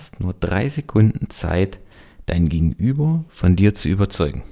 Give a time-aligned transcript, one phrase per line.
[0.00, 1.78] Hast nur drei Sekunden Zeit,
[2.24, 4.44] dein Gegenüber von dir zu überzeugen.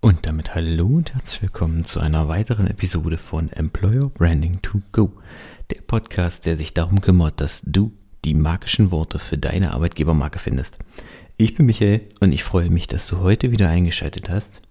[0.00, 5.12] Und damit hallo und herzlich willkommen zu einer weiteren Episode von Employer Branding to Go,
[5.70, 7.92] der Podcast, der sich darum kümmert, dass du
[8.24, 10.80] die magischen Worte für deine Arbeitgebermarke findest.
[11.36, 14.62] Ich bin Michael und ich freue mich, dass du heute wieder eingeschaltet hast.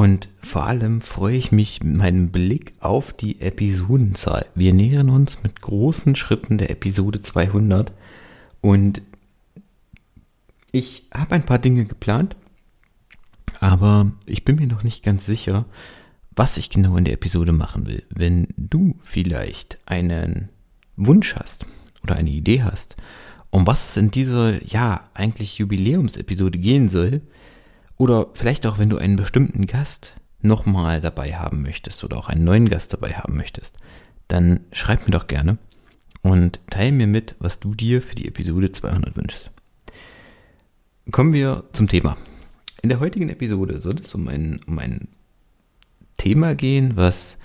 [0.00, 4.46] Und vor allem freue ich mich mit meinem Blick auf die Episodenzahl.
[4.54, 7.92] Wir nähern uns mit großen Schritten der Episode 200
[8.60, 9.02] und
[10.72, 12.36] ich habe ein paar Dinge geplant
[13.60, 15.66] aber ich bin mir noch nicht ganz sicher,
[16.34, 18.02] was ich genau in der Episode machen will.
[18.08, 20.48] Wenn du vielleicht einen
[20.96, 21.66] Wunsch hast
[22.02, 22.96] oder eine Idee hast,
[23.50, 27.20] um was es in dieser, ja, eigentlich Jubiläumsepisode gehen soll,
[28.00, 32.44] oder vielleicht auch, wenn du einen bestimmten Gast nochmal dabei haben möchtest oder auch einen
[32.44, 33.76] neuen Gast dabei haben möchtest,
[34.26, 35.58] dann schreib mir doch gerne
[36.22, 39.50] und teile mir mit, was du dir für die Episode 200 wünschst.
[41.10, 42.16] Kommen wir zum Thema.
[42.80, 45.08] In der heutigen Episode soll es um ein, um ein
[46.16, 47.36] Thema gehen, was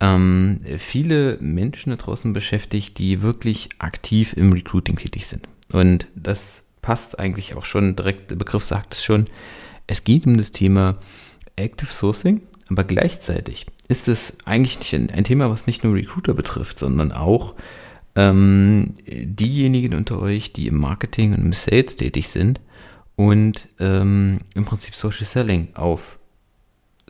[0.00, 5.46] ähm, viele Menschen da draußen beschäftigt, die wirklich aktiv im Recruiting tätig sind.
[5.72, 9.26] Und das passt eigentlich auch schon direkt, der Begriff sagt es schon.
[9.90, 10.98] Es geht um das Thema
[11.56, 16.78] Active Sourcing, aber gleichzeitig ist es eigentlich ein, ein Thema, was nicht nur Recruiter betrifft,
[16.78, 17.56] sondern auch
[18.14, 22.60] ähm, diejenigen unter euch, die im Marketing und im Sales tätig sind
[23.16, 26.20] und ähm, im Prinzip Social Selling auf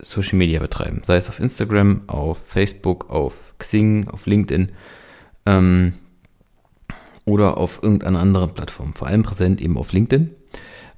[0.00, 1.02] Social Media betreiben.
[1.04, 4.72] Sei es auf Instagram, auf Facebook, auf Xing, auf LinkedIn
[5.44, 5.92] ähm,
[7.26, 8.94] oder auf irgendeiner anderen Plattform.
[8.94, 10.30] Vor allem präsent eben auf LinkedIn.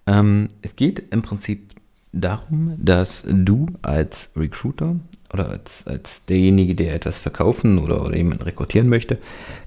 [0.06, 1.72] Ähm, es geht im Prinzip
[2.12, 4.96] darum, dass du als Recruiter
[5.32, 9.18] oder als, als derjenige, der etwas verkaufen oder, oder jemanden rekrutieren möchte,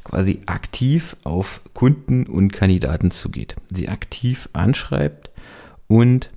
[0.04, 3.56] quasi aktiv auf Kunden und Kandidaten zugeht.
[3.72, 5.32] Sie aktiv anschreibt
[5.88, 6.30] und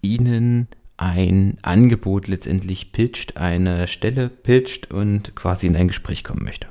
[0.00, 6.68] ihnen ein Angebot letztendlich pitcht, eine Stelle pitcht und quasi in ein Gespräch kommen möchte.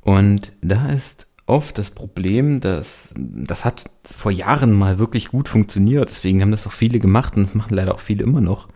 [0.00, 6.10] Und da ist oft das Problem, dass das hat vor Jahren mal wirklich gut funktioniert,
[6.10, 8.68] deswegen haben das auch viele gemacht und das machen leider auch viele immer noch,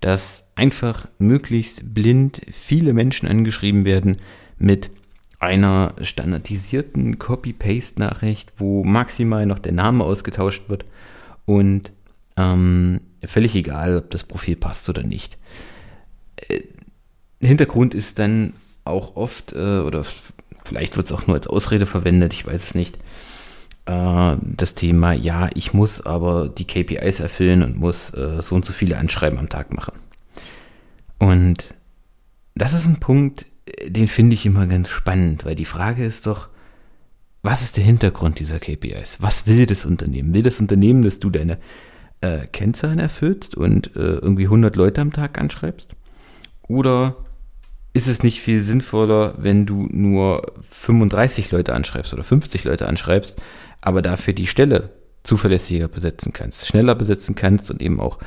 [0.00, 4.18] dass einfach möglichst blind viele Menschen angeschrieben werden
[4.58, 4.90] mit
[5.38, 10.86] einer standardisierten Copy-Paste-Nachricht, wo maximal noch der Name ausgetauscht wird
[11.44, 11.92] und
[12.36, 15.38] ähm, völlig egal, ob das Profil passt oder nicht.
[16.48, 16.62] Äh,
[17.40, 20.04] Hintergrund ist dann auch oft, äh, oder
[20.66, 22.98] vielleicht wird es auch nur als Ausrede verwendet, ich weiß es nicht,
[23.86, 28.64] äh, das Thema, ja, ich muss aber die KPIs erfüllen und muss äh, so und
[28.64, 29.98] so viele Anschreiben am Tag machen.
[31.18, 31.74] Und
[32.54, 33.46] das ist ein Punkt,
[33.86, 36.48] den finde ich immer ganz spannend, weil die Frage ist doch,
[37.42, 39.18] was ist der Hintergrund dieser KPIs?
[39.20, 40.34] Was will das Unternehmen?
[40.34, 41.58] Will das Unternehmen, dass du deine
[42.20, 45.90] äh, Kennzahlen erfüllst und äh, irgendwie 100 Leute am Tag anschreibst?
[46.66, 47.16] Oder
[47.96, 53.40] ist es nicht viel sinnvoller, wenn du nur 35 Leute anschreibst oder 50 Leute anschreibst,
[53.80, 54.90] aber dafür die Stelle
[55.22, 58.18] zuverlässiger besetzen kannst, schneller besetzen kannst und eben auch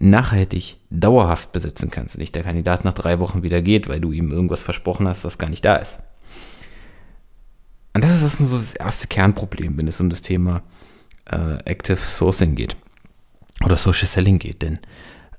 [0.00, 2.16] nachhaltig dauerhaft besetzen kannst.
[2.16, 5.24] Und nicht der Kandidat nach drei Wochen wieder geht, weil du ihm irgendwas versprochen hast,
[5.24, 5.98] was gar nicht da ist.
[7.94, 10.64] Und das ist das nur so das erste Kernproblem, wenn es um das Thema
[11.30, 12.76] äh, Active Sourcing geht
[13.64, 14.80] oder Social Selling geht, denn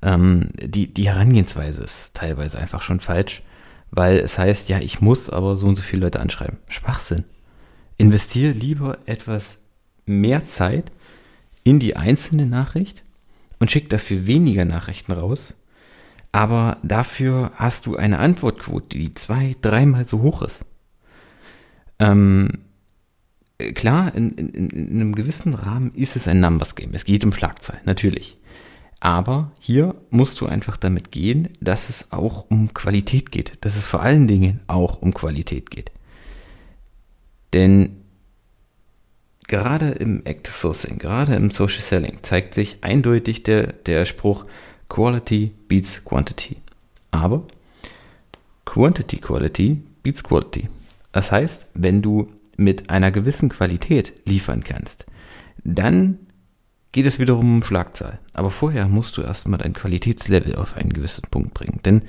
[0.01, 3.43] ähm, die, die Herangehensweise ist teilweise einfach schon falsch,
[3.95, 6.57] weil es heißt, ja, ich muss aber so und so viele Leute anschreiben.
[6.67, 7.25] Schwachsinn.
[7.97, 9.59] Investiere lieber etwas
[10.07, 10.91] mehr Zeit
[11.63, 13.03] in die einzelne Nachricht
[13.59, 15.53] und schick dafür weniger Nachrichten raus,
[16.31, 20.61] aber dafür hast du eine Antwortquote, die zwei, dreimal so hoch ist.
[21.99, 22.65] Ähm,
[23.75, 26.95] klar, in, in, in, einem gewissen Rahmen ist es ein Numbers Game.
[26.95, 28.37] Es geht um Schlagzeilen, natürlich.
[29.03, 33.57] Aber hier musst du einfach damit gehen, dass es auch um Qualität geht.
[33.59, 35.91] Dass es vor allen Dingen auch um Qualität geht.
[37.51, 37.97] Denn
[39.49, 44.45] gerade im Active Sourcing, gerade im Social Selling zeigt sich eindeutig der, der Spruch
[44.87, 46.55] Quality beats Quantity.
[47.11, 47.45] Aber
[48.63, 50.69] Quantity Quality beats Quality.
[51.11, 55.05] Das heißt, wenn du mit einer gewissen Qualität liefern kannst,
[55.65, 56.19] dann
[56.93, 58.19] geht es wiederum um Schlagzahl.
[58.33, 61.81] Aber vorher musst du erstmal dein Qualitätslevel auf einen gewissen Punkt bringen.
[61.83, 62.03] Denn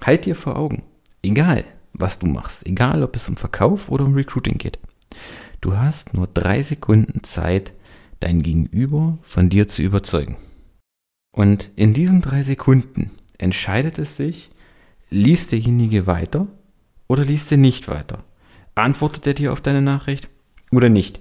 [0.00, 0.82] halt dir vor Augen,
[1.22, 4.80] egal was du machst, egal ob es um Verkauf oder um Recruiting geht,
[5.60, 7.72] du hast nur drei Sekunden Zeit,
[8.18, 10.36] dein Gegenüber von dir zu überzeugen.
[11.30, 14.50] Und in diesen drei Sekunden entscheidet es sich,
[15.10, 16.46] liest derjenige weiter
[17.08, 18.24] oder liest er nicht weiter.
[18.74, 20.28] Antwortet er dir auf deine Nachricht
[20.72, 21.20] oder nicht?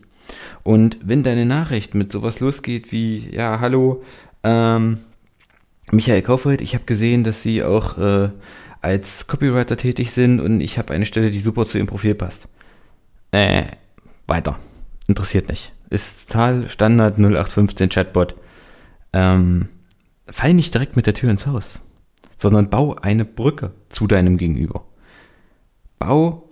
[0.64, 4.04] Und wenn deine Nachricht mit sowas losgeht wie, ja, hallo,
[4.44, 5.00] ähm,
[5.92, 8.30] Michael Kaufhold, ich habe gesehen, dass Sie auch äh,
[8.82, 12.48] als Copywriter tätig sind und ich habe eine Stelle, die super zu Ihrem Profil passt.
[13.32, 13.64] Äh,
[14.28, 14.60] weiter.
[15.08, 15.74] Interessiert nicht.
[15.90, 18.36] Ist total Standard 0815 Chatbot.
[19.12, 19.68] Ähm,
[20.30, 21.82] fall nicht direkt mit der Tür ins Haus,
[22.38, 24.86] sondern bau eine Brücke zu deinem Gegenüber.
[26.00, 26.50] Bau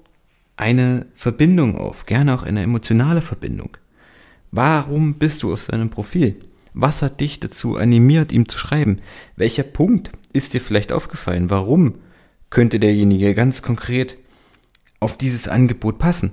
[0.62, 3.78] eine Verbindung auf, gerne auch eine emotionale Verbindung.
[4.52, 6.38] Warum bist du auf seinem Profil?
[6.74, 9.00] Was hat dich dazu animiert, ihm zu schreiben?
[9.36, 11.50] Welcher Punkt ist dir vielleicht aufgefallen?
[11.50, 11.96] Warum
[12.50, 14.18] könnte derjenige ganz konkret
[15.00, 16.32] auf dieses Angebot passen?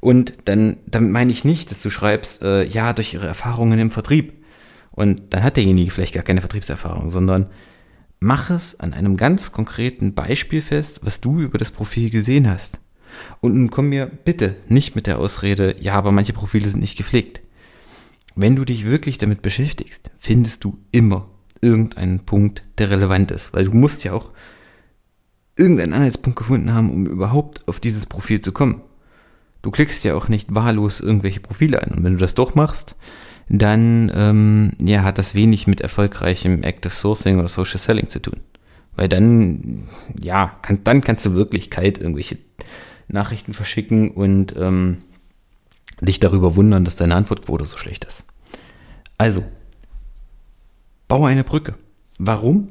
[0.00, 3.90] Und dann, damit meine ich nicht, dass du schreibst, äh, ja, durch ihre Erfahrungen im
[3.90, 4.32] Vertrieb.
[4.90, 7.50] Und dann hat derjenige vielleicht gar keine Vertriebserfahrung, sondern
[8.18, 12.81] mach es an einem ganz konkreten Beispiel fest, was du über das Profil gesehen hast.
[13.40, 16.96] Und nun komm mir bitte nicht mit der Ausrede, ja, aber manche Profile sind nicht
[16.96, 17.40] gepflegt.
[18.34, 21.28] Wenn du dich wirklich damit beschäftigst, findest du immer
[21.60, 24.32] irgendeinen Punkt, der relevant ist, weil du musst ja auch
[25.56, 28.82] irgendeinen Anhaltspunkt gefunden haben, um überhaupt auf dieses Profil zu kommen.
[29.62, 31.96] Du klickst ja auch nicht wahllos irgendwelche Profile an.
[31.96, 32.96] Und wenn du das doch machst,
[33.48, 38.40] dann ähm, ja, hat das wenig mit erfolgreichem Active Sourcing oder Social Selling zu tun.
[38.96, 39.88] Weil dann,
[40.20, 42.36] ja, kann, dann kannst du wirklich kalt irgendwelche
[43.12, 44.98] Nachrichten verschicken und ähm,
[46.00, 48.24] dich darüber wundern, dass deine Antwortquote so schlecht ist.
[49.18, 49.44] Also,
[51.08, 51.74] baue eine Brücke.
[52.18, 52.70] Warum?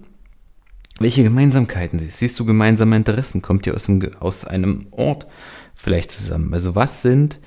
[1.00, 2.20] Welche Gemeinsamkeiten siehst?
[2.20, 3.42] Siehst du gemeinsame Interessen?
[3.42, 5.28] Kommt ihr aus einem, aus einem Ort
[5.76, 6.54] vielleicht zusammen?
[6.54, 7.40] Also was sind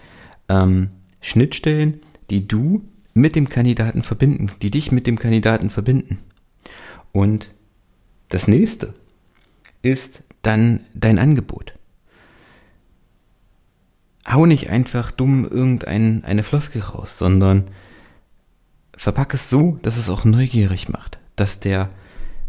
[0.49, 2.01] ähm, Schnittstellen,
[2.31, 6.19] die du mit dem Kandidaten verbinden, die dich mit dem Kandidaten verbinden?
[7.13, 7.55] Und
[8.31, 8.95] das nächste
[9.83, 11.75] ist dann dein Angebot
[14.27, 17.65] hau nicht einfach dumm irgendeine Floskel raus, sondern
[18.97, 21.91] verpack es so, dass es auch neugierig macht, dass der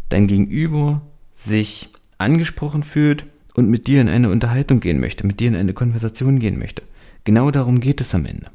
[0.08, 1.02] dein Gegenüber
[1.34, 5.74] sich angesprochen fühlt und mit dir in eine Unterhaltung gehen möchte, mit dir in eine
[5.74, 6.82] Konversation gehen möchte.
[7.24, 8.50] Genau darum geht es am Ende.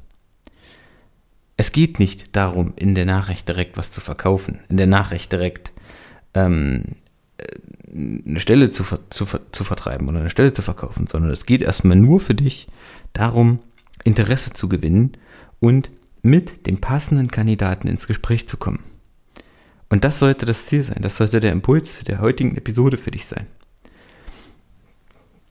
[1.58, 5.72] Es geht nicht darum, in der Nachricht direkt was zu verkaufen, in der Nachricht direkt
[6.34, 6.96] ähm,
[7.94, 11.98] eine Stelle zu, zu, zu vertreiben oder eine Stelle zu verkaufen, sondern es geht erstmal
[11.98, 12.68] nur für dich
[13.14, 13.60] darum,
[14.04, 15.18] Interesse zu gewinnen
[15.60, 15.92] und
[16.24, 18.84] mit dem passenden Kandidaten ins Gespräch zu kommen.
[19.90, 23.12] Und das sollte das Ziel sein, das sollte der Impuls für der heutigen Episode für
[23.12, 23.48] dich sein.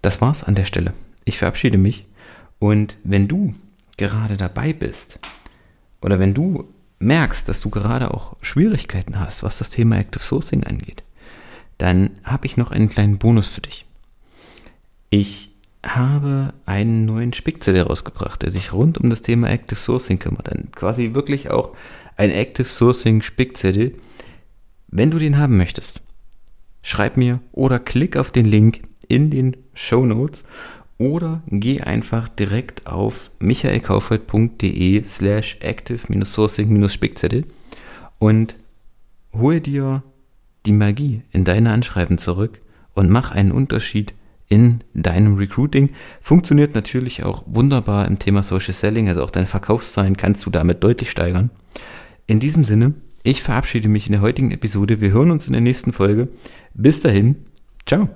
[0.00, 0.94] Das war's an der Stelle.
[1.24, 2.06] Ich verabschiede mich
[2.58, 3.54] und wenn du
[3.98, 5.18] gerade dabei bist
[6.00, 10.64] oder wenn du merkst, dass du gerade auch Schwierigkeiten hast, was das Thema Active Sourcing
[10.64, 11.02] angeht,
[11.80, 13.86] dann habe ich noch einen kleinen Bonus für dich.
[15.08, 15.50] Ich
[15.84, 20.50] habe einen neuen Spickzettel rausgebracht, der sich rund um das Thema Active Sourcing kümmert.
[20.50, 21.74] Ein, quasi wirklich auch
[22.18, 23.94] ein Active Sourcing Spickzettel.
[24.88, 26.02] Wenn du den haben möchtest,
[26.82, 30.44] schreib mir oder klick auf den Link in den Show Notes
[30.98, 37.46] oder geh einfach direkt auf michaelkaufhold.de slash active-sourcing-spickzettel
[38.18, 38.56] und
[39.32, 40.02] hol dir
[40.66, 42.60] die Magie in deine Anschreiben zurück
[42.94, 44.14] und mach einen Unterschied
[44.48, 45.90] in deinem Recruiting.
[46.20, 50.82] Funktioniert natürlich auch wunderbar im Thema Social Selling, also auch deine Verkaufszahlen kannst du damit
[50.84, 51.50] deutlich steigern.
[52.26, 55.00] In diesem Sinne, ich verabschiede mich in der heutigen Episode.
[55.00, 56.28] Wir hören uns in der nächsten Folge.
[56.74, 57.36] Bis dahin,
[57.86, 58.08] ciao.